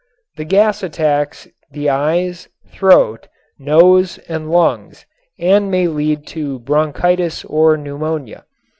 The 0.35 0.45
gas 0.45 0.81
attacks 0.81 1.47
the 1.69 1.87
eyes, 1.91 2.49
throat, 2.69 3.27
nose 3.59 4.17
and 4.27 4.49
lungs 4.49 5.05
and 5.37 5.69
may 5.69 5.87
lead 5.87 6.25
to 6.33 6.57
bronchitis 6.57 7.45
or 7.45 7.77
pneumonia. 7.77 8.45